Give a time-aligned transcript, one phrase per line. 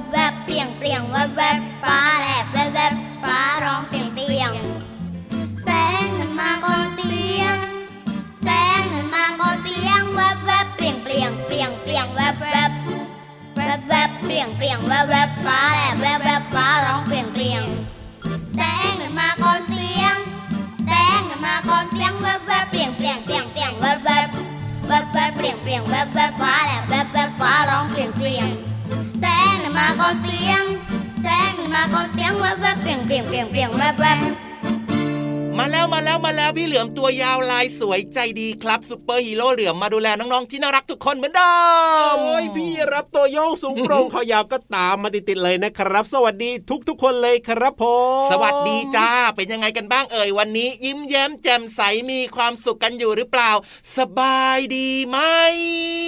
[0.00, 4.50] บแวบเปลี่ยงเปลี่ยงแวบแวบฟ้าแลบแวบแวบฟ้าร้องเปลี่ยงเปลี่ยง
[5.62, 5.68] แส
[6.04, 7.56] งนั้นมาก่อนเสียง
[8.42, 12.70] แสงนั้นมาก่อนเสียงแวบแวบเปลี่ยงเปลี่ยงเปลี่ยงเปลี่ยงแวบแวบ
[13.56, 17.62] แวบแวบเปลี่ยงเปลี่ยงแวบแวบฟ้าแลบแวบแวบฟ้าร้องเปลี่ยงเปลี่ยง
[18.56, 18.60] แส
[18.90, 20.16] งนั้นมาก่อนเสียง
[20.86, 24.28] แสงนั้นมาก่อนเสียงแวบแวบเปลี่ยงเปลี่ยงเปลี่ยงเปลี่ยงแวบแวบ
[24.88, 28.63] แวบแวบเปลี่ยงเปลี่ยงแวบแวบฟ้าแลบแวบแวบฟ้าร้องเปลี่ยงเปลี่ยงแสงน่ะ
[29.76, 30.62] มาก็เสียง
[31.22, 34.18] แสงมาก็เสียงแวบแวบเปรี้ยงเปรี้ยงเปรี้ยงเปรี้ยงแวบแวบ
[35.58, 41.54] มาแล้วมาแล้วมาแล้วพี่เหลือมตัวยาวลายสวยใจดีครับซูเปอร์ฮีโร่เหลือมมาดูแลน้องๆที่น่ารักทุกคนเหมือนเดิ
[42.14, 46.50] มโอ้ยพี่ยีราฟตัวโย่งสูงโปร่งคอยาวก็ตามมาติดๆเลยนะครับ สวัสดี
[46.88, 47.84] ทุกๆคนเลยครับผ
[48.20, 53.50] มสวัสดีจ้าเป็นยังไงกันบ้างเอ่ยวันนี้ ยิ้มแย้มแจ่มใสมีความสุขกันอยู่หรือเปล่า
[53.98, 55.18] สบายดีไหม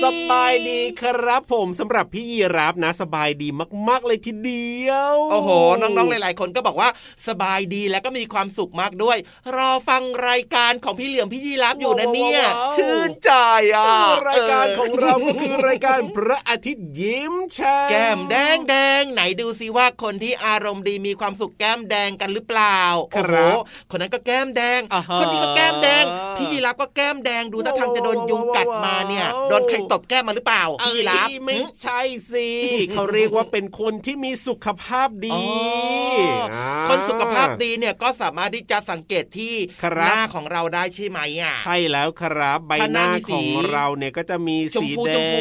[0.04, 3.48] สบายดีครับผมสำหรับพี่ยีรับนะ สบายดี
[3.88, 6.88] มากๆเลยทีเดียว โอ้โหน้องๆหลาย ๆ คนก็บอกว่า
[7.28, 9.16] สบายดีแล้วก็มีความสุขมากด้วย
[9.56, 12.42] รอฟังรายการของพี่เหลือมพี่ยีรับอยู่นะเนี่ย
[12.74, 13.30] ชื่นใจ
[13.74, 13.88] อะ
[14.28, 22.80] รายการของเราก็คือรายการพระอาทิตย์ยิ้มแฉ่งแก้มแดงแดงไหนดูซิว่าคนที่อารมณ์ดีมีความสุขแก้มแดงกันหรือเปล่า
[23.16, 26.04] ครัโอ้บโหคนนั้นก็แก้มแดงอ่าฮะคนนี้ก็แก้มแดง
[26.36, 32.00] พี่ยีรับก็แก้มแดงดูท่าทางจะโดนยุงกัดมาเนี่ยโดนใครตบแก้มมาหรือเปล่าพี่ยีรับเอ้ยไม่ใช่
[32.32, 32.48] สิ
[32.92, 45.34] เขาเรียกว่าเป็นคนที่มีสุขภาพดีอ๋ออ่าคนสุขภาพดีเนี่ยก็สามารถที่จะสังเกตที่ครับหน้าของเราได้ใช่ไหมอะใช่แล้วครับ ใบถ้าหหน้าน้ามีสีของเราเนี่ยก็จะมีชมสีพูแดชมพ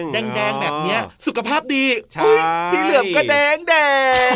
[0.00, 2.40] งแดงแดงๆแบบเนี้ย สุขภาพดีใช่อุ๊ย
[2.72, 3.74] พี่เหลือมก็แดงแด
[4.28, 4.30] ง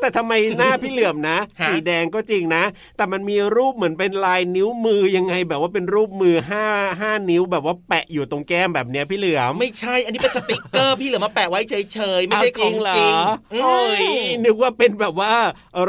[0.00, 2.64] แต่ทำไมหน้าพี่เหลือมนะฮะสีแดงก็จริงนะ
[2.96, 6.64] แต่มันมีรูปเหมือนเป็นลายนิ้วมือยังไงแบบว่าเป็นรูปมือห้า
[7.00, 13.14] ห้านิ้วแบบว่าแปะอยู่ตรงแก้มแบบเนี้ยพี่เหลือมไม่ใช่อันนี้เป็นสติกเกอร์พี่เหลือมาแปะไว้เฉยๆไม่ใช่ของเหรจริง
[13.62, 14.02] โอ้ย
[14.44, 15.34] นึกว่าเป็นแบบว่า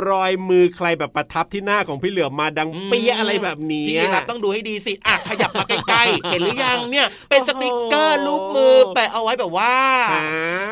[0.10, 9.74] รอยมือใครแบบประทับที่หน้าของพี่เหลือมมาดังเปี้ยอะไรแบบนี้พี่รับต้องดูให้ดีสิอะขยับมาใกล้ๆเห็นหรือยังเนี่ย เป็นสติกเกอร์รูปมือแปะเอาไว้แบบว่า
[10.12, 10.24] อ่า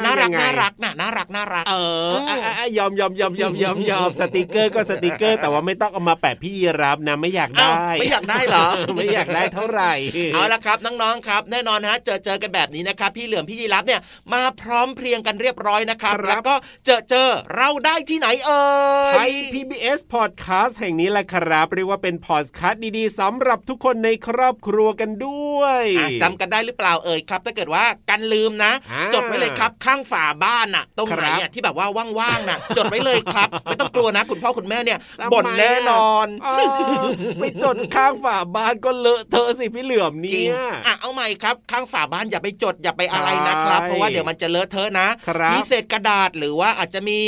[0.06, 1.74] น่ารักยังไงน่ารักน่ะน่ารักน่ารัก เอ
[2.12, 9.94] ออะอะอะยอมยอมยอมยอมยอมยอมสติกเกอร์ก็สติกเกอร์ แต่ว่าไม่ต้องเอามาแปะพี่ยีราฟนะไม่อยากเอ้าได้ ไม่อยากได้เหรอไม่อยากได้เท่าไหร่
[10.34, 14.02] เอาละครับน้องๆครับ แน่นอนฮะเจอเจอกันแบบนี้นะครับ พี่เหลือมพี่ยีราฟเนี่ย
[14.34, 18.64] มาพร้อมเพรียงกันเรียบร้อยนะครับครับแล้วก็เจอเจอเราได้ที่ไหนเอ่
[19.12, 21.35] ยไทย PBS Podcast แห่งนี้แหละครับ
[21.76, 31.88] เรียกว่าเป็นพอดแคสต์ดีๆสำหรับทุกคนในครอบครัวกันด้วยอะจำกันได้หรือเปล่าเอ่ยครับ ถ้าเกิดว่ากันลืมนะอ่าจดไว้เลยครับข้างฝาบ้านน่ะ ตรงไหนครัอะบที่แบบว่า
[32.20, 37.06] ว่างๆน่ะ จดไว้เลยครับ ไม่ต้องกลัวนะ คุณพ่อคุณแม่เนี่ยทำไมบ่นแน่นอนเออ
[37.40, 40.50] ไปจดข้างฝาบ้านก็เลอะเทอะสิพี่เหลือมจริเนี่งย
[40.86, 47.20] อะเอาใหม่ครับ ข้างฝาบ้านอย่าไปจดอย่าไปอะไรนะครับใช่เพราะว่าเดี๋ยวมันจะเลอะเทอะนะครับมีเศษกระดาษหรือว่าอาจจะมี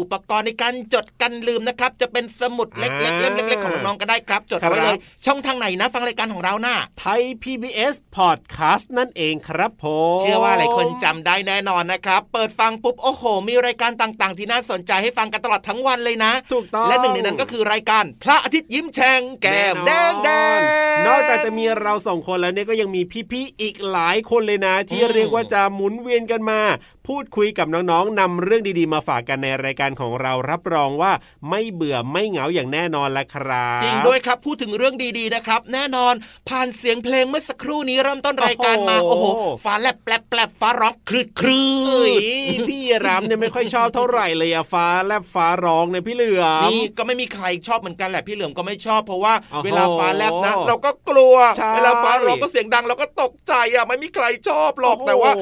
[0.00, 9.84] อุปกรณ์ในการจดกันลืมนะครับ จะเป็นสมุดเล็กๆเล่มเล็กๆของน้องๆก็ได้ครับจดเอาไว้เลย ช่องทางไหนนะ ฟังรายการของเราน่ะไทย PBS Podcast นั่นเองครับผ
[10.16, 20.60] มเชื่อว่าหลายคนจำได้แน่นอนนะครับ เปิดฟังปุ๊บโอ้โห มีรายการต่างๆ ที่น่าสนใจให้ฟังกันตลอดทั้งวันเลยนะถูกต้องและหนึ่งในนั้นก็คือรายการพระอาทิตย์ยิ้มแฉ่งแก้มแดงแดง
[21.06, 23.02] นอกจากจะมีเราสองคนแล้วเนี่ยก็ยังมี
[23.32, 26.60] พี่ๆอีกหลายคนเลยนะ ที่อืมเรียกว่าจะหมุนเวียนกันมา
[27.06, 31.12] พูดคุยกับน้องๆนำเรื่องดีๆ มาฝากกันในรายการของเรารับรองว่า
[31.50, 33.43] ไม่เบื่อไม่เหงาอย่างแน่นอนละครับ
[33.82, 36.14] จริงด้วยครับพูดถึงเรื่องดีๆนะครับ แน่นอน
[36.48, 42.12] ผ่านเสียงเพลงเมื่อสักครู่นี้เริ่มต้นรายการมาโอ้โอ้โหโหฟ้าแลบแปลบแปลบฟ้าร้องคลืดคลืเอ้ย
[42.58, 55.32] ดพี่รามเนี่ยไม่ค่อยชอบเท่าไหร่เลยอะฟ้าแลบฟ้าร้องเนี่ยพี่เหลือมนี่ก็ไม่มีใครชอบเหมือนกันแหละพี่เหลือมก็ไม่ชอบเพราะว่าโอ้โหเวลาฟ้าแลบนะ เราก็กลัวใช่เวลาฟ้าร้องก็เสียงดังเราก็ตกใจอะไม่มีใครชอบหรอกโอ้โหแต่ว่า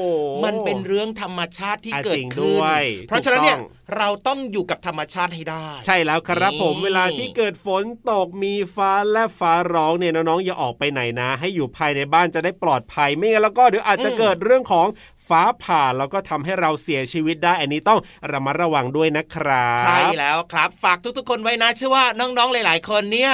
[0.43, 14.87] มันเป็นเรื่องธรรมชาติที่อะเกิจริดงขึ้นด้วยเพราะฉะนั้นเนี่ยถูกต้องเราต้องอยู่กับธรรมชาติให้ได้ ใช่แล้วครับนี่ผมเวลาที่เกิดฝนตกมีฟ้าและฟ้าร้องเนี่ยน้องๆอย่าออกไปไหนนะ ให้อยู่ภายในบ้านจะได้ปลอดภัยไม่งั้นแล้วก็เดี๋ยวอาจจะเกิดเรื่องของ
[15.29, 17.99] ฟ้าผ่าแล้วก็ทำให้เราเสียชีวิตได้ อันนี้ต้อง
[18.31, 23.31] ระมัดระวังด้วยนะครับ ใช่แล้วครับ ฝากทุกๆ คนไว้นะเชื่อว่าน้องๆหลาย ๆ คนเนี่ย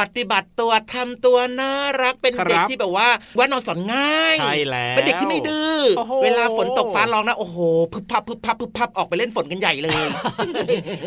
[0.00, 3.08] ปฏิบัติตัวทำตัวน่ารักเป็นครับเด็กที่แบบว่า
[3.38, 7.58] ว่านอนสอนง่ายใช่แล้วเป็นเด็กที่ไม่ดื้อโอ้โหเวลาฝนตกฟ้าร้องนะโอ้โห
[7.92, 10.06] พึบพับพึบพับพึบพับออกไปเล่นฝนกันใหญ่เลย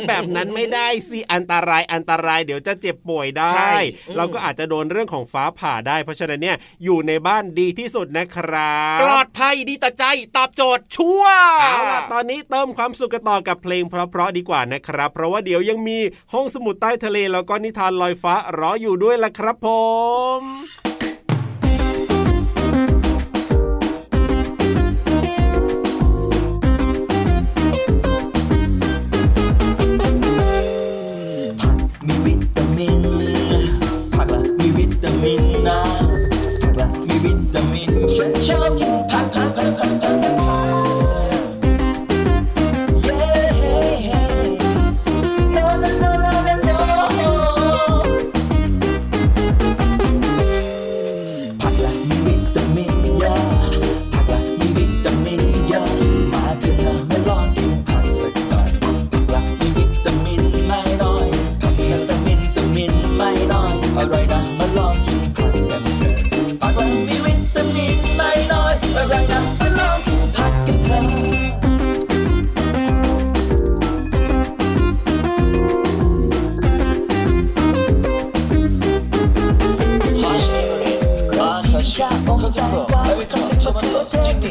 [0.08, 3.76] แบบนั้นไม่ได้สิอันตรายอันตรายเดี๋ยวจะเจ็บป่วยได้ใช่
[4.08, 15.98] อืมเราก็อาจจะโดนเรื่องของฟ้าผ่าได้ เพราะฉะนั้นเนี่ยอยู่ในบ้านดีที่สุดนะครับ ปลอดภัยดีต่อใจตอบโจทย์ชัวร์เอาล่ะตอนนี้เติมความสุขกันต่อกับเพลงเพราะๆดีกว่านะครับ เพราะว่าเดี๋ยวยังมี
[16.34, 19.68] ห้องสมุดใต้ทะเลแล้วก็นิทานลอยฟ้ารออยู่ด้วยล่ะครับผ
[20.40, 20.42] ม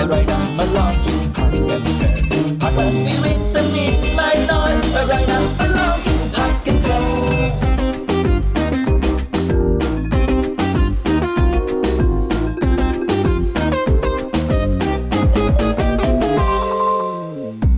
[0.00, 2.12] อร่อยนะมาลองกินผักกันเถอะ
[2.60, 8.10] ผักมันมีวิตามินไม่น้อยอร่อยนะมาลองกินผักกันเถอะ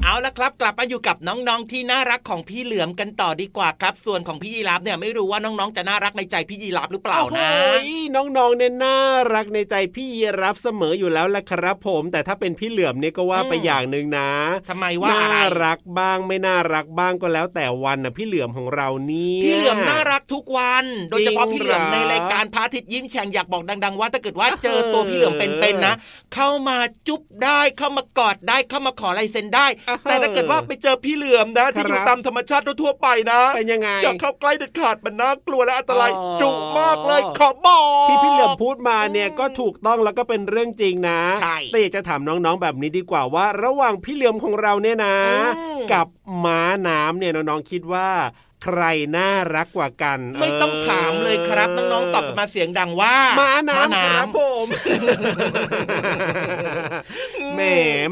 [0.02, 8.98] เอาละครับกลับมาอยู่กับน้องๆที่น่ารักของพี่เหลือมกันต่อดีกว่าครับ ส่วนของพี่ยีรับเนี่ยไม่รู้ว่าน้องๆจะน่ารักในใจพี่ยีรับหรือเปล่านะโอ้โหน้องๆเนี่ยน่า
[9.34, 14.30] รักในใจพี่ยีรับเสมออยู่แล้วแหละครับผม แต่ถ้าเป็นพี่เหลือมเนี่ยก็ว่าไปอืมอย่างหนึ่งนะ
[14.68, 25.94] ทำไมว่าน่าอะไรรักบ้างไม่น่ารักบ้างก็แล้วแต่วันนะพี่เหลือมของเราเนี่ยพี่เหลือมน่ารักทุกวัน โดยเฉพาะจริงพี่เหลือมเหรอในรายการพระอาทิตย์ยิ้มแฉ่งอยากบอกดัง ๆ ว่าถ้าเกิดว่าเจอตัวพี่เหลือมเป็นๆนะ
[26.34, 26.76] เข้ามา
[27.08, 29.66] จุ๊บได้เข้ามากอดได้เข้ามาขอลายเซ็นได้
[30.02, 45.16] แต่ถ้าเกิดว่าไปเจอพี่เหลือมนะที่อยู่ตามธรรมชาติทั่วๆไปนะเป็นยังไงอย่าเข้าใกล้เด็ดขาดมันน่ากลัวและอันตรายอ๋อดุมากเลยขอบอกที่พี่เหลือมพูดมาเนี่ยก็ถูกต้องแล้วก็เป็นเรื่องจริงนะใช่แต่อยากจะถามน้องๆแบบนี้ดีกว่าว่า ระหว่างพี่เหลือมของเราเนี่ยนะ
[45.58, 46.06] อืมกับ
[46.44, 48.08] ม้าน้ำเนี่ยน้องๆคิดว่า
[48.66, 48.82] ใคร
[49.16, 54.66] น่ารักกว่ากัน ไม่ต้องถามเลยครับน้องๆตอบกันมาเสียงดังว่าม้าน้ำครับผม
[57.54, 57.62] แหม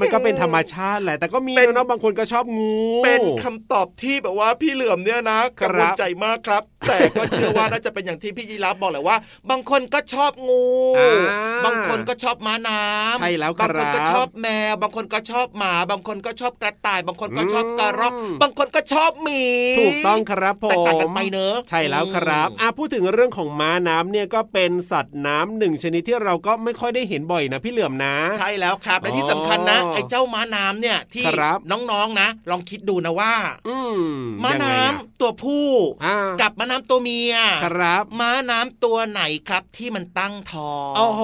[0.01, 9.17] มันก็เป็นธรรมชาติแหละ แต่ก็มีเป็นน้องๆบางคนก็ชอบงู เป็นคำตอบที่แบบว่าพี่เหลือมเนี่ยนะครักับงวลใจมากครับ แต่ก็เชื่อว่าน่าจะเป็นอย่างที่พี่ยีรับบอกแหละว่า
[9.51, 10.65] บางคนก็ชอบงู
[10.99, 19.45] อ่าบางคนก็ชอบม้าน้ำใช่แล้วครับบางคนก็ชอบแมว บางคนก็ชอบหมา บางคนก็ชอบกระต่าย บางคนก็ชอบกระรอกอืมบางคนก็ชอบหมี
[19.79, 33.35] ถูกต้องครับผมแตกต่างกันไปเนอะใช่แล้วครับอืมอะพูดถึงเรื่องของม้าน้ำเนี่ยก็เป็นสัตว์น้ำหนึ่งชนิดที่เราก็ไม่ค่อยได้เห็นบ่อยนะพี่เหลือมนะ ใช่แล้วครับและที่สำคัญนะไอ้เจ้าม้าน้ำเนี่ยที่ครับน้องๆนะ ลองคิดดูนะว่า
[33.69, 34.01] อืม
[34.43, 35.67] ม้ายังไงน้ำอะตัวผู้
[36.05, 37.35] อ่ากับม้าน้ำตัวเมีย
[37.65, 41.23] ครับ ม้าน้ำตัวไหนครับที่มันตั้งท้องโอ้โห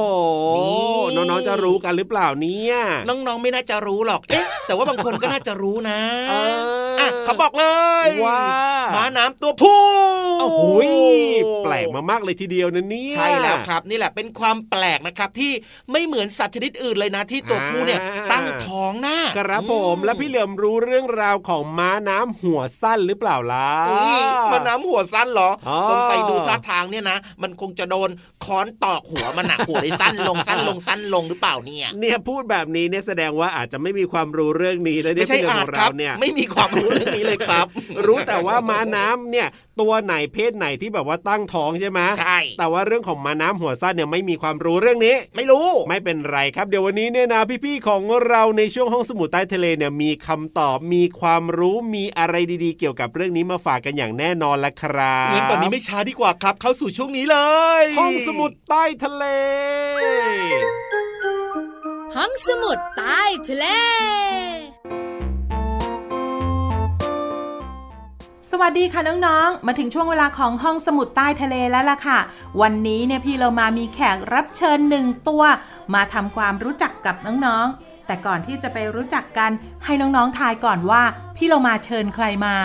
[1.16, 2.76] นี่น้องๆจะรู้กันหรือเปล่าเนี่ย
[3.08, 6.54] น้องๆไม่น่าจะรู้หรอกเอ๊ะแต่ว่าบางคนก็น่าจะรู้นะเออ
[7.00, 7.66] อะเขาบอกเล
[8.06, 8.42] ยว่า
[8.96, 9.80] ม้าน้ำตัวผู้
[10.40, 10.60] โอ้โห
[11.64, 15.52] แปลกมากๆเลยทีเดียวนะเนี่ยใช่แล้วครับ นี่แหละเป็นความแปลกนะครับที่
[15.92, 24.22] ไม่เหมือนสัตว์ชนิดอื่นเลยนะที่ตัวผู้เนี่ยอ่าตั้งท้องหน้า ครับผมและพี่เหลิมรู้เรื่องราวของม้าน้ำหัวสั้นหรือเปล่าล่ะเอ้ย
[24.52, 28.10] ม้าน้ำหัวสั้นเหรออ๋อสงสัยดูท่าทางเนี่ยนะ มันคงจะโดน
[28.44, 37.66] ค้อนตอกหัวมันหนักหัวเลยสั้นลงสั้นลงสั้นลงหรือเปล่าเนี่ยเนี่ยพูดแบบนี้เนี่ยแสดงว่าอาจจะไม่มีความรู้เรื่องนี้เลยเนี่ไม่ยใช่พี่เหลิมอาขจองครัเราบเนี่ยไม่มีความรู้เรื่องนี้เลยครับ
[38.06, 39.48] รู้แต่ว่าม้าน้ำเนี่ย
[39.80, 57.38] ตัวไหนเพศไหนที่แบบว่าตั้งท้องใช่ไหมใช่ แต่ว่าเรื่องของม้าน้ำหัวสั้นเนี่ยไม่มีความรู้เรื่องนี้ ไม่รู้ ไม่เป็นไรครับเดี๋ยววันนี้เนี่ยนะพี่ๆของเราในช่วงห้องสมุดใต้ทะเลเนี่ยมีคำตอบมีความรู้มีอะไรดีๆ เกี่ยวกับเรื่องนี้มาฝากกันอย่างแน่นอนละครับงั้นตอนนี้ไม่ช้าดีกว่าครับ เข้าสู่ช่วงนี้เล
[57.83, 59.25] ย ห้องสมุดใต้ทะเล
[62.16, 63.66] ห้องสมุดใต้ทะเล
[68.50, 72.18] สวัสดีค่ะน้องๆ มาถึงช่วงเวลาของห้องสมุดใต้ทะเลแล้วล่ะค่ะ
[72.60, 75.42] วันนี้เนี่ยพี่เรามามีแขกรับเชิญหนึ่งตัว
[75.94, 79.50] มาทำความรู้จักกับน้องๆ แต่ก่อนที่จะไปรู้จักกัน
[79.84, 81.02] ให้น้องๆ ทายก่อนว่า
[81.36, 82.56] พี่เรามาเชิญใครมา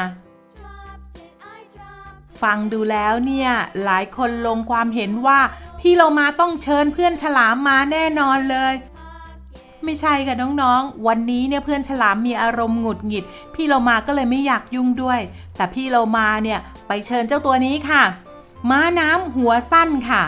[2.42, 3.50] ฟังดูแล้วเนี่ย
[3.86, 5.40] หลายคนลงความเห็นว่า
[5.80, 8.76] พี่เรามาต้องเชิญเพื่อนฉลามมาแน่นอนเลย
[9.86, 13.24] ไม่ใช่ค่ะน้องๆ วันนี้เนี่ยเพื่อนฉลามมีอารมณ์หงุดหงิด
[13.56, 15.20] พี่เรามาก็เลยไม่อยากยุ่งด้วย
[15.62, 18.04] แต่พี่เรามาเนี่ยไปเชิญเจ้าตัวนี้ค่ะ
[18.70, 20.24] ม้าน้ำหัวสั้นค่ะ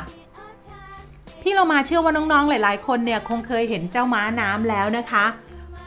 [1.42, 5.26] พี่เรามาเชื่อว่าน้องๆหลาย ๆ คนเนี่ยคงเคยเห็นเจ้าม้าน้ำแล้วนะคะ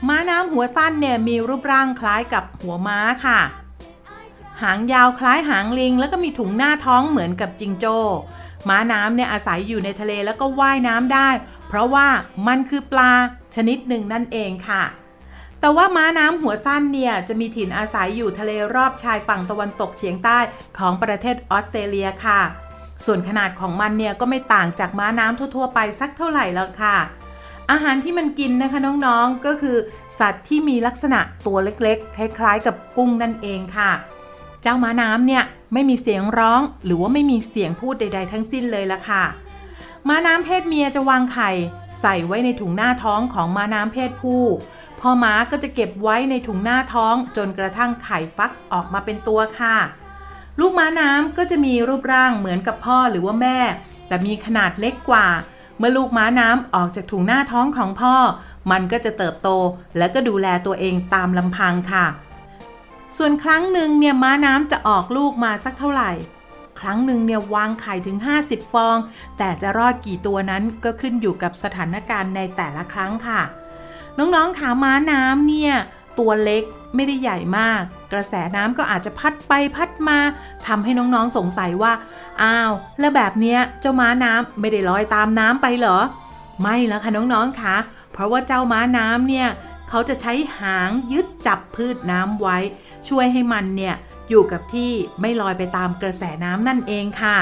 [0.09, 3.41] ม้าน้ำหัวสั้นเนี่ยมีรูปร่างคล้ายกับหัวม้าค่ะ
[4.63, 7.99] หางยาวคล้ายหางลิง แล้วก็มีถุงหน้าท้องเหมือนกับจิงโจ้
[8.69, 11.29] ม้าน้ำเนี่ยอาศัยอยู่ในทะเลแล้วก็ว่ายน้ำได้
[11.69, 12.07] เพราะว่า
[12.47, 13.13] มันคือปลา
[13.55, 14.85] ชนิดหนึ่งนั่นเองค่ะ
[15.67, 20.39] แต่ว่าม้าน้ำหัวสั้นเนี่ยจะมีถิ่นอาศัยอยู่ทะเลรอบชายฝั่งตะวันตกเฉียงใต้
[20.79, 22.41] ของประเทศออสเตรเลียค่ะ
[23.05, 26.97] ส่วนขนาดของมันเนี่ยก็ไม่ต่างจากม้าน้ำทั่วๆไปสักเท่าไหร่แล้วค่ะ
[27.71, 29.77] อาหารที่มันกินนะคะน้องๆก็คือ
[30.19, 33.91] สัตว์ที่มีลักษณะตัวเล็กๆ คล้ายๆ กับกุ้งนั่นเองค่ะ
[34.63, 35.43] เจ้าม้าน้ำเนี่ย
[35.73, 39.25] ไม่มีเสียงร้องหรือว่าไม่มีเสียงพูดใด ๆ ทั้งสิ้นเลยละค่ะ
[40.09, 41.51] ม้าน้ำเพศเมียจะวางไข่
[42.01, 44.45] ใส่ไว้ในถุงหน้าท้องของม้าน้ำเพศผู้
[45.01, 49.77] พ่อม้าก็จะเก็บไว้ในถุงหน้าท้องจนกระทั่งไข่ฟักออกมาเป็นตัวค่ะ
[50.61, 53.59] ลูกม้าน้ำก็จะมีรูปร่างเหมือนกับพ่อหรือว่าแม่
[54.09, 55.27] แต่มีขนาดเล็กกว่า
[55.79, 58.17] เมื่อลูกม้าน้ำออกจากถุงหน้าท้องของพ่อ
[58.71, 59.49] มันก็จะเติบโต
[59.99, 62.07] และก็ดูแลตัวเองตามลำพังค่ะ
[63.17, 66.13] ส่วนครั้งหนึ่งเนี่ยม้าน้ำจะออกลูกมาสักเท่าไหร่
[66.81, 68.97] ครั้งหนึ่งเนี่ยวางไข่ถึง 50 ฟอง
[69.39, 73.43] แต่จะรอดกี่ตัวนั้นก็ขึ้นอยู่กับสถานการณ์ในแต่ละครั้งค่ะ
[74.19, 75.75] น้องๆขาม้าน้ำเนี่ย
[76.19, 76.63] ตัวเล็ก
[76.95, 77.81] ไม่ได้ใหญ่มาก
[78.13, 80.19] กระแสน้ำก็อาจจะพัดไปพัดมา
[80.67, 81.93] ทำให้น้องๆสงสัยว่า
[82.43, 85.99] อ้าว แล้วแบบเนี้ยเจ้าม้าน้ำไม่ได้ลอยตามน้ำไปเหรอ
[86.61, 87.77] ไม่แล้วค่ะน้องๆค่ะ
[88.13, 89.49] เพราะว่าเจ้าม้าน้ำเนี่ย
[89.89, 92.59] เขาจะใช้หางยึดจับพืชน้ำไว้
[93.09, 93.95] ช่วยให้มันเนี่ย
[94.29, 97.39] อยู่กับที่ไม่ลอยไปตามกระแสน้ำนั่นเองค่ะ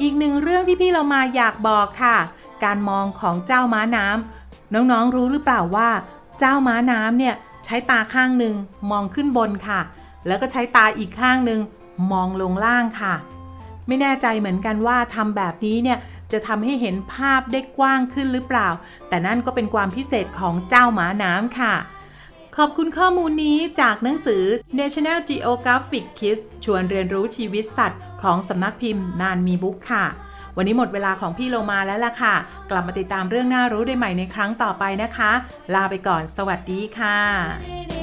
[0.00, 2.16] อีกหนึ่งเรื่องที่พี่เรามาอยากบอกค่ะ
[2.64, 4.37] การมองของเจ้าม้าน้ำ
[4.74, 5.88] น้องๆรู้หรือเปล่าว่า
[6.38, 7.34] เจ้าม้าน้ำเนี่ย
[7.64, 8.54] ใช้ตาข้างหนึ่ง
[8.90, 9.80] มองขึ้นบนค่ะ
[10.26, 11.60] แล้วก็ใช้ตาอีกข้างหนึ่ง
[12.12, 13.14] มองลงล่างค่ะ
[13.86, 15.98] ไม่แน่ใจเหมือนกันว่าทำแบบนี้เนี่ย
[16.32, 18.68] จะทำให้เห็นภาพได้กว้างขึ้นหรือเปล่า
[19.08, 21.74] แต่นั่นก็เป็นความพิเศษของเจ้าหมาน้ำค่ะ
[22.56, 24.44] ขอบคุณข้อมูลนี้จากหนังสือ
[24.80, 30.04] National Geographic Kids ชวนเรียนรู้ชีวิตสัตว์ ของสำนักพิมพ์นานมีบุ๊กค่ะ
[30.60, 32.34] วันนี้หมดเวลาของพี่โลมาแล้วล่ะค่ะ
[32.70, 35.30] กลับมาติดตามเรื่องน่ารู้ได้ใหม่ในครั้งต่อไปนะคะ
[35.74, 37.97] ลาไปก่อน สวัสดีค่ะ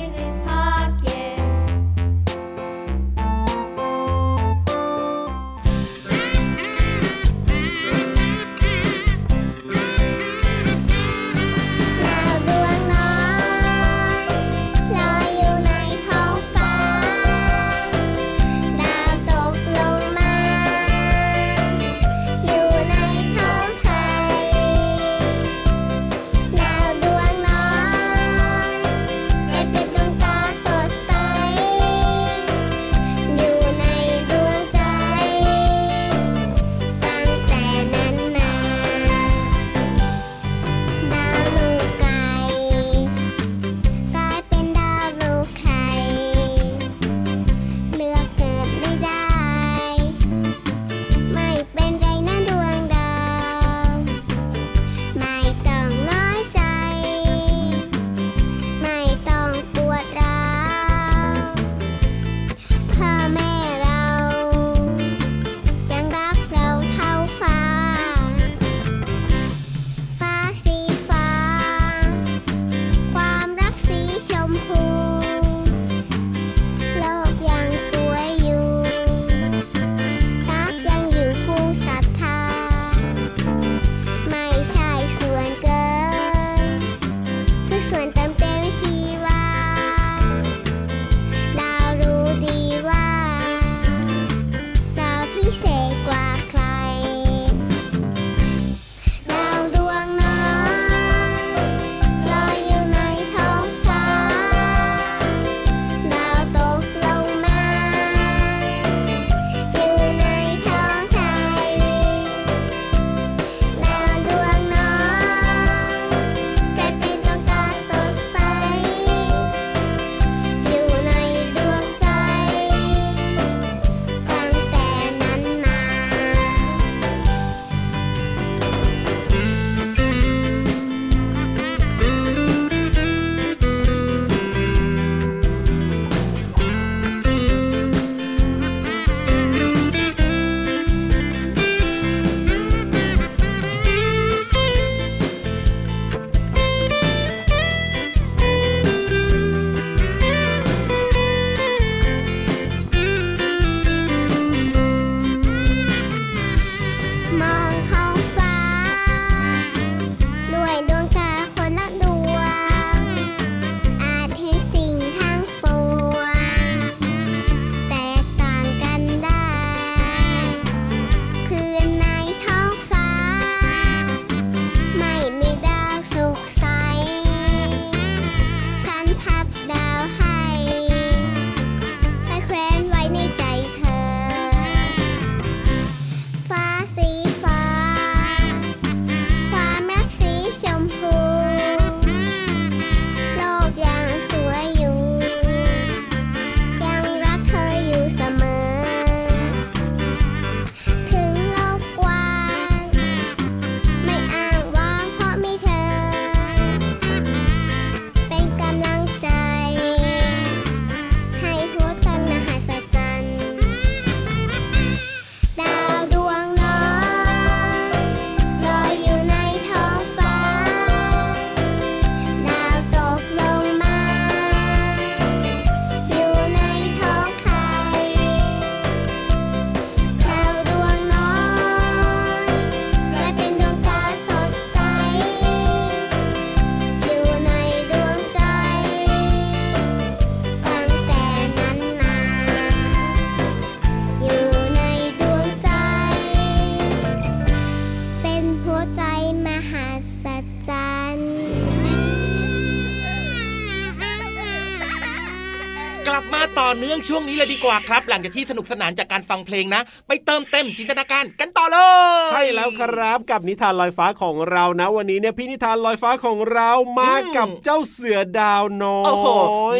[257.65, 261.78] ช่วงนี้เลยดีกว่า ครับ หลังจากที่สนุกสนานจากการฟังเพลงนะ ไปเติมเต็มจินตนาการกันต่อเล
[262.26, 266.70] ย ใช่แล้วครับกับนิทานลอยฟ้าของเรานะ วันนี้เนี่ยพี่นิทานลอยฟ้าของเรา
[267.00, 269.28] มากับเจ้าเสือดาวน้อยโอ้โห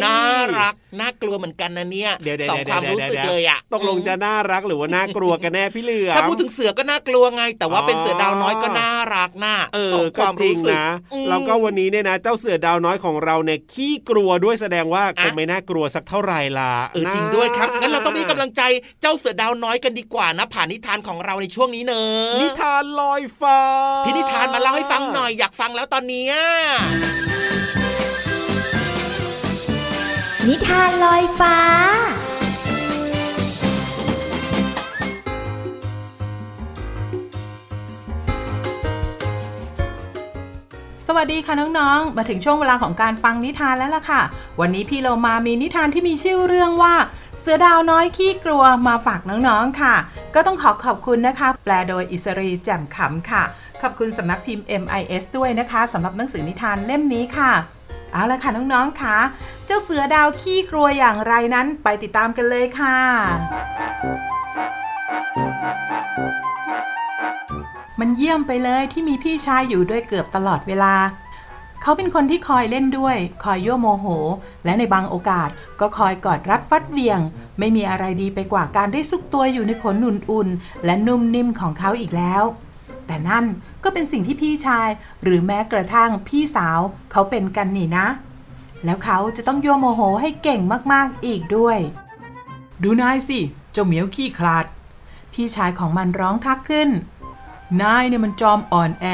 [0.04, 0.18] น่า
[0.60, 18.62] รักน่ากลัวเหมือนกันนะเนี่ยเดี๋ยวๆๆๆๆสองความรู้สึกเลยอะตกลงจะน่ารักหรือว่าน่ากลัวกันแน่พี่เหลือมถ้าพูดถึงเสือก็น่ากลัวไง แต่ว่าอ๋อเป็นเสือดาวน้อยก็น่ารักน่าเอสอองคก็วามจริงสึกนะอืมแล้วก็วันนี้เนี่ยนะ เจ้าเสือดาวน้อยของเราเนี่ยขี้กลัวด้วยแสดงว่าคอะงไม่น่ากลัวสักเท่าไหร่ล่ะเออนะจริงด้วยครับงั้นเราต้องมีกำลังใจ
[19.00, 23.60] เจ้าเสือดาวน้อยกันดีกว่านะผ่านนิทานของเราในช่วงนี้เนอะนิทานลอยฟ้า
[24.04, 26.34] พี่นิทานมาเล่าให้ฟังหน่อยอยากฟังแล้วตอนเนี้ย
[30.48, 31.56] นิทานลอยฟ้า
[41.08, 44.22] สวัสดีค่ะน้องๆ มาถึงช่วงเวลาของการฟังนิทานแล้วล่ะค่ะ
[44.60, 46.94] วันนี้พี่เรามามีนิทานที่มีชื่อเรื่องว่า
[47.40, 49.94] เสือดาวน้อยขี้กลัวมาฝากน้องๆค่ะ
[50.34, 53.42] ก็ต้องขอขอบคุณนะคะ แปลโดยอิสรีแจ่มขำค่ะ
[53.82, 57.52] ขอบคุณสำนักพิมพ์ MIS ด้วยนะคะสำหรับหนังสือนิทานเล่มนี้ค่ะ
[58.12, 59.16] เอาละค่ะน้องๆค่ะ
[59.66, 62.98] เจ้าเสือดาวขี้กลัวอย่างไรนั้นไปติดตามกันเลยค่ะ
[68.00, 70.94] มันเยี่ยมไปเลยที่มีพี่ชายอยู่ด้วยเกือบตลอดเวลา
[71.82, 74.06] เขาเป็นคนที่คอยเล่นด้วย คอยยั่วโมโห
[74.64, 75.48] และในบางโอกาส
[75.80, 77.20] ก็คอยกอดรัดฟัดเวียง
[77.58, 82.44] ไม่มีอะไรดีไปกว่าการได้ซุกตัวอยู่ในขนอุ่นๆและนุ่มนิ่มของเขาอีกแล้ว
[83.06, 83.44] แต่นั่น
[83.84, 84.88] ก็เป็นสิ่งที่พี่ชาย
[85.22, 86.80] หรือแม้กระทั่งพี่สาว
[87.12, 88.06] เขาเป็นกันนี่นะ
[88.84, 90.60] แล้วเขาจะต้องยั่วโมโหให้เก่ง
[90.92, 91.78] มากๆอีกด้วย
[92.82, 93.38] ดูนายสิ
[93.72, 94.66] เจ้าเหมียวขี้คลาด
[95.32, 96.90] พี่ชายของมันร้องทักขึ้น
[97.82, 99.06] นายเนี่ยมันจอมอ่อนแอ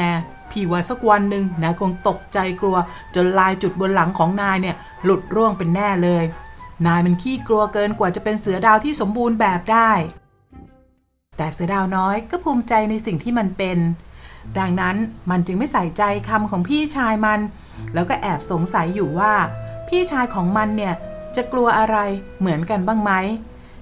[0.53, 2.77] พี่ว่าสักวันหนึ่งนายคงตกใจกลัว
[3.15, 6.23] จนลายจุดบนหลังของนายเนี่ย หลุดร่วงเป็นแน่เลย
[6.87, 9.91] นายมันขี้กลัวเกินกว่าจะเป็นเสือดาวที่สมบูรณ์แบบได้
[11.37, 13.77] แต่เสือดาวน้อยก็ภูมิใจในสิ่งที่มันเป็น
[14.59, 14.95] ดังนั้น
[15.29, 17.39] มันจึงไม่ใส่ใจคำของพี่ชายมัน
[17.93, 19.33] แล้วก็แอบสงสัยอยู่ว่า
[19.87, 20.93] พี่ชายของมันเนี่ย
[21.35, 21.97] จะกลัวอะไร
[22.39, 23.11] เหมือนกันบ้างไหม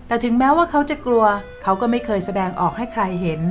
[0.07, 1.23] แต่ถึงแม้ว่าเขาจะกลัว
[1.63, 3.41] เขาก็ไม่เคยแสดงออกให้ใครเห็น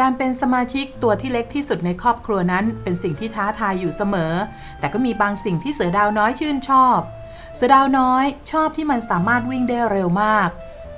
[0.00, 4.32] การเป็นสมาชิกตัวที่เล็กที่สุดในครอบครัวนั้น เป็นสิ่งที่ท้าทายอยู่เสมอ
[4.78, 6.98] แต่ก็มีบางสิ่งที่เสือดาวน้อยชื่นชอบ
[7.56, 10.48] เสือดาวน้อยชอบที่มันสามารถวิ่งได้เร็วมาก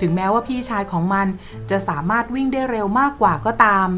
[0.01, 1.27] ถึงแม้ว่าพี่ชายของมัน
[1.71, 3.89] จะสามารถวิ่งได้เร็วมากกว่าก็ตาม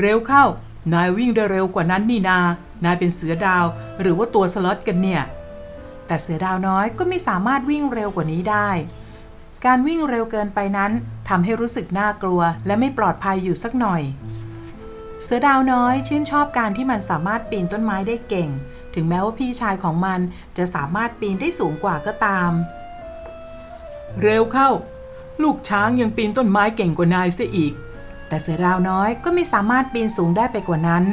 [0.00, 0.44] เร็วเข้า
[0.92, 2.38] นายวิ่งได้เร็วกว่านั้นนี่นา
[2.84, 3.64] นายเป็นเสือดาว
[4.00, 5.22] หรือว่าตัวสล็อตกันเนี่ย
[6.06, 8.68] แต่เสือดาวน้อยก็ไม่สามารถวิ่งเร็วกว่านี้ได้
[9.66, 10.92] การวิ่งเร็วเกินไปนั้น
[11.28, 14.02] ทำให้รู้สึกน่ากลัว และไม่ปลอดภัยอยู่สักหน่อย
[15.22, 18.48] เสือดาวน้อยชื่นชอบการที่มันสามารถปีนต้นไม้ได้เก่ง
[18.94, 20.20] ถึงแม้ว่าพี่ชายของมัน
[20.56, 22.50] จะสามารถปีนได้สูงกว่าก็ตาม
[24.22, 24.68] เร็วเข้า
[25.42, 27.72] ลูกช้างยังปีนต้นไม้เก่งกว่านายเสียอีก
[28.28, 31.04] แต่เสือดาวน้อยก็ไม่สามารถปีนสูงได้ไปกว่านั้น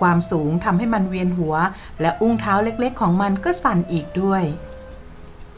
[0.00, 1.54] ความสูงทำให้มันเวียนหัว
[2.00, 4.44] และอุ้งเท้าเล็กๆ ของมันก็สั่นอีกด้วย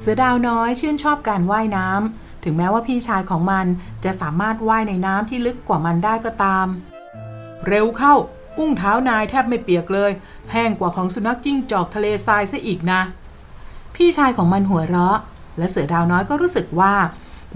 [0.01, 3.67] เสือดาวน้อยชื่นชอบการว่ายน้ำ ถึงแม้ว่าพี่ชายของมัน
[4.05, 6.67] จะสามารถว่ายในน้ำที่ลึกกว่ามันได้ก็ตาม
[7.69, 8.15] เร็วเข้า
[8.59, 10.11] อุ้งเท้านายแทบไม่เปียกเลย
[10.53, 13.01] แห้งกว่าของสุนัขจิ้งจอกทะเลทรายซะอีกนะ
[13.95, 15.19] พี่ชายของมันหัวเราะ
[15.59, 16.95] และเสือดาวน้อยก็รู้สึกว่า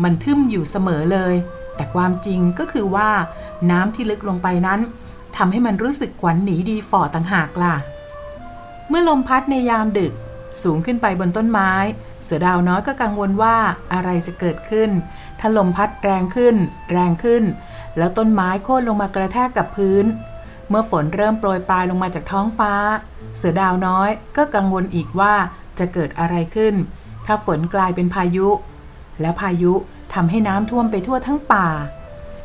[0.02, 1.34] มันทึมอยู่เสมอเลย
[1.76, 3.10] แต่ความจริงก็คือว่า
[3.70, 4.80] น้ำที่ลึกลงไปนั้น
[5.36, 7.74] ทำให้มันรู้สึกขวัญหนีดีฝ่อต่างหากล่ะ
[8.88, 10.12] เมื่อลมพัดในยามดึก
[10.62, 11.72] สูงขึ้นไปบนต้นไม้
[12.22, 13.56] เสือดาวน้อยก็กังวลว่า
[13.92, 14.90] อะไรจะเกิดขึ้น
[15.40, 16.56] ถ้าลมพัดแรงขึ้น
[16.92, 17.44] แรงขึ้น
[17.98, 20.04] แล้วต้นไม้โค่นลงมากระแทกกับพื้น
[20.68, 22.72] เมื่อฝนเริ่มโปรยปลายลงมาจากท้องฟ้า
[23.36, 25.34] เสือดาวน้อยก็กังวลอีกว่า
[25.78, 26.74] จะเกิดอะไรขึ้น
[27.26, 28.48] ถ้าฝนกลายเป็นพายุ
[29.20, 29.72] แล้วพายุ
[30.14, 31.68] ทำให้น้ำท่วมไปทั่วทั้งป่า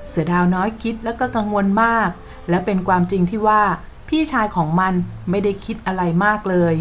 [0.10, 2.10] เสือดาวน้อยคิดแล้วก็กังวลมาก
[2.50, 3.64] และเป็นความจริงที่ว่า
[4.10, 4.94] พี่ชายของมัน
[5.30, 6.74] ไม่ได้คิดอะไรมากเลย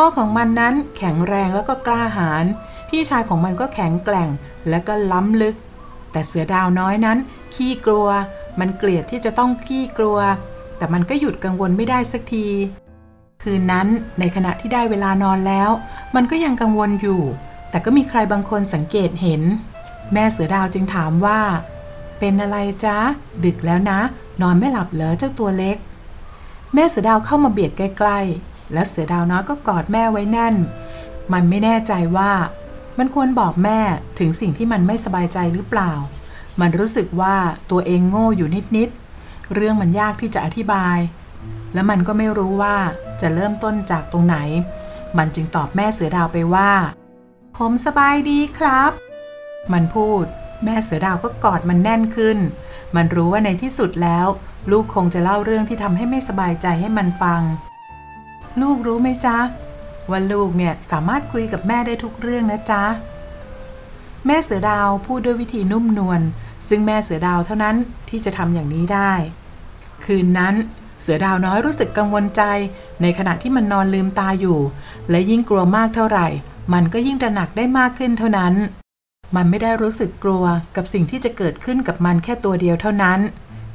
[0.00, 2.44] พ่อของมันนั้นแข็งแรงแล้วก็กล้าหาญ
[2.88, 4.28] พี่ชายของมันก็แข็งแกร่ง
[4.68, 5.56] และก็ล้ำลึก
[6.12, 7.18] แต่เสือดาวน้อยนั้น
[7.54, 8.08] ขี้กลัว
[8.60, 10.18] มันเกลียดที่จะต้องขี้กลัว
[10.76, 12.46] แต่มันก็หยุดกังวลไม่ได้สักที
[13.42, 13.86] คืนนั้น
[14.18, 15.70] ในขณะที่ได้เวลานอนแล้ว
[16.14, 17.22] มันก็ยังกังวลอยู่
[17.70, 19.42] แต่ก็มีใครบางคนสังเกตเห็น
[20.12, 21.40] แม่เสือดาวจึงถามว่า
[22.18, 22.98] เป็นอะไรจ๊ะ
[23.44, 24.00] ดึกแล้วนะ
[24.42, 25.76] นอนไม่หลับเหรอเจ้าตัวเล็ก
[26.74, 30.54] แม่เสือดาวเข้ามาเบียดใกล้ๆ และเสือดาวน้อยก็กอดแม่ไว้แน่น
[31.32, 32.32] มันไม่แน่ใจว่า
[32.98, 33.80] มันควรบอกแม่
[34.18, 35.92] ถึงสิ่งที่มันไม่สบายใจหรือเปล่า
[36.60, 37.36] มันรู้สึกว่า
[37.70, 40.98] ตัวเองโง่อยู่นิดๆ เรื่องมันยากที่จะอธิบาย
[41.74, 42.76] และมันก็ไม่รู้ว่า
[43.20, 44.36] จะเริ่มต้นจากตรงไหน
[45.18, 46.70] มันจึงตอบแม่เสือดาวไปว่า
[47.56, 48.92] ผมสบายดีครับ
[49.72, 50.24] มันพูด
[50.64, 52.38] แม่เสือดาวก็กอดมันแน่นขึ้น
[52.96, 54.26] มันรู้ว่าในที่สุดแล้ว
[54.70, 57.40] ลูกคงจะเล่าเรื่องที่ทำให้ไม่สบายใจให้มันฟัง
[58.60, 59.36] ลูกรู้ไหมจ๊ะ
[60.10, 62.84] ว่าลูกเนี่ยสามารถคุยกับแม่ได้ทุกเรื่องนะจ๊ะ
[64.26, 66.20] แม่เสือดาวพูดด้วยวิธีนุ่มนวล
[66.68, 67.76] ซึ่งแม่เสือดาวเท่านั้น
[68.08, 69.12] ที่จะทำอย่างนี้ได้
[70.04, 70.54] คืนนั้น
[71.02, 72.42] เสือดาวน้อยรู้สึกกังวลใจ
[73.02, 74.58] ในขณะที่มันนอนลืมตาอยู่
[75.10, 76.26] และยิ่งกลัวมากเท่าไหร่
[76.72, 78.54] มันก็ยิ่งตระหนักได้มากขึ้นเท่านั้น
[79.36, 80.44] มันไม่ได้รู้สึกกลัว
[80.76, 83.18] กับสิ่งที่จะเกิดขึ้นกับมันแค่ตัวเดียวเท่านั้น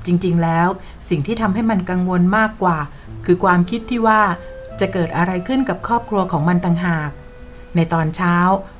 [0.06, 0.68] จริงๆแล้ว
[1.10, 2.78] สิ่งที่ทำให้มันกังวลมากกว่า
[3.26, 4.22] คือความคิดที่ว่า
[4.80, 7.12] จะเกิดอะไรขึ้นกับครอบครัวของมันต่างหาก
[7.76, 8.36] ในตอนเช้า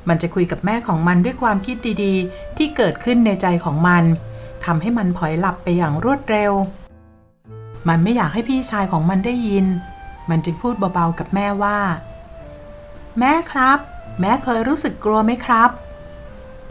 [0.08, 4.04] มันจะคุยกับแม่ของมันด้วยความคิดดีๆ ที่เกิดขึ้นในใจของมัน
[4.64, 6.52] ทำให้มันผลอยหลับไปอย่างรวดเร็ว
[7.88, 9.66] มันไม่อยากให้พี่ชายของมันได้ยิน
[10.30, 11.78] มันจึงพูดเบาๆกับแม่ว่า
[13.18, 13.78] แม่ครับ
[14.20, 15.70] แม่เคยรู้สึกกลัวไหมครับ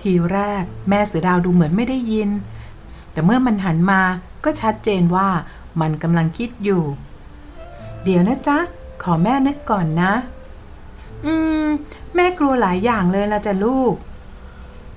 [0.01, 2.29] ทีแรกแม่เสือดาวดูเหมือนไม่ได้ยิน
[3.11, 4.01] แต่เมื่อมันหันมา
[4.43, 5.27] ก็ชัดเจนว่า
[5.81, 6.83] มันกำลังคิดอยู่
[8.03, 8.57] เดี๋ยวนะจ๊ะ
[9.03, 10.13] ขอแม่นึกก่อนนะ
[11.25, 11.33] อื
[11.65, 11.67] ม
[12.15, 13.93] แม่กลัวหลายอย่างเลยละจ้ะลูก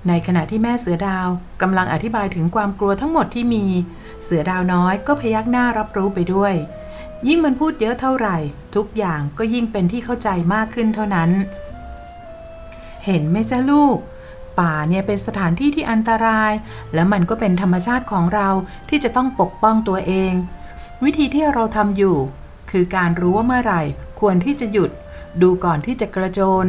[0.08, 1.28] ในขณะที่แม่เสือดาว
[1.62, 3.64] กำลังอธิบายถึงความกลัวทั้งหมดที่มี
[4.24, 6.54] เสือดาวน้อยก็พยักหน้ารับรู้ไปด้วย
[7.28, 8.36] ยิ่งมันพูดเยอะเท่าไหร่
[8.76, 11.30] ทุกอย่างก็ยิ่งเป็นที่เข้าใจมากขึ้นเท่านั้น
[13.04, 13.96] เห็นไหมจ้ะลูก
[14.58, 16.52] ป่าเนี่ยเป็นสถานที่ที่อันตราย
[16.94, 18.48] และมันก็เป็นธรรมชาติของเรา
[18.88, 20.32] ที่จะต้องปกป้องตัวเอง
[21.04, 22.16] วิธีที่เราทำอยู่
[22.70, 23.82] คือการรู้ว่าเมื่อไหร่
[24.20, 24.90] ควรที่จะหยุด
[25.42, 26.66] ดูก่อนที่จะกระโจน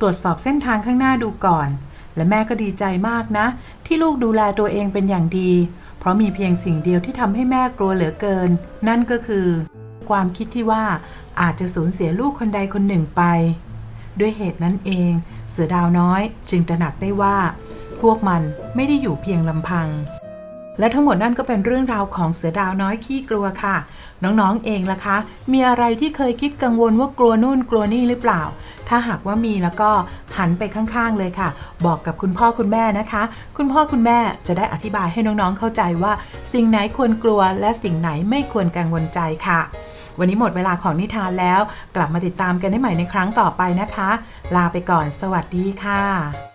[0.00, 1.68] ตรวจสอบเส้นทางข้างหน้าดูก่อน
[2.16, 3.46] และแม่ก็ดีใจมากนะ
[3.86, 5.52] ที่ลูกดูแลตัวเองเป็นอย่างดี
[5.98, 8.50] เพราะมีเพียงสิ่งเดียวที่ทำให้แม่กลัวเหลือเกิน
[8.88, 9.46] นั่นก็คือ
[10.08, 10.84] ความคิดที่ว่า
[11.40, 13.22] อาจจะสูญเสียลูกคนใดคนหนึ่งไป
[14.20, 15.10] ด้วยเหตุนั้นเอง
[15.50, 17.36] เสือดาวน้อยจึงตระหนักได้ว่า
[18.00, 18.42] พวกมัน
[18.74, 19.88] ไม่ได้อยู่เพียงลำพัง
[20.78, 23.76] และทั้งหมดนั่นก็เป็นเรื่องราวของเสือดาวน้อยขี้กลัวค่ะ
[24.24, 25.16] น้องๆเองล่ะคะ
[25.52, 28.42] มีอะไรที่เคยคิดกังวลว่ากลัวนู่นกลัวนี่หรือเปล่า
[28.88, 29.90] ถ้าหากว่ามีแล้วก็
[30.38, 31.48] หันไปข้างๆเลยค่ะ
[31.86, 33.22] บอกกับคุณพ่อคุณแม่นะคะ
[33.56, 36.12] คุณพ่อคุณแม่จะได้อธิบายให้น้องๆเข้าใจว่า
[36.52, 39.60] สิ่งไหนควรกลัว และสิ่งไหนไม่ควรกังวลใจค่ะ
[40.18, 41.60] วันนี้หมดเวลาของนิทานแล้ว
[41.96, 44.10] กลับมาติดตามกันได้ใหม่ในครั้งต่อไปนะคะ
[44.54, 46.51] ลาไปก่อน สวัสดีค่ะ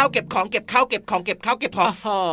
[0.00, 1.92] ข้าวเก็บของเก็บข้าวเก็บของเก็บข้าวเก็บของ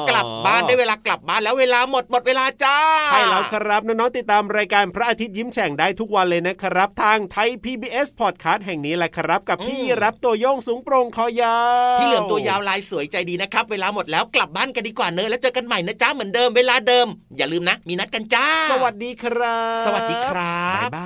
[0.10, 2.77] กลับบ้านได้เวลากลับบ้านแล้วเวลาหมดหมดเวลาจ้า
[3.12, 11.58] ใช่แล้วครับน้องๆติดตามรายการพระอาทิตย์ยิ้มแฉ่งได้ทุกวันเลยนะครับ ทางไทย PBS Podcast แห่งนี้แหละครับ กับพี่รับตัวโยงสูงโปร่งคอยา
[11.95, 21.06] วพี่เหลือมตัวยาวลายสวยใจดีนะครับ เวลาหมดแล้วกลับบ้านกันดีกว่าเนอะแล้วเจอกันใหม่นะจ้าเหมือนเดิมเวลาเดิม อย่าลืมนะ มีนัดกันจ้า สวัสดีครับ สวัสดีครับบ๊ายบา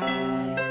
[0.70, 0.71] ย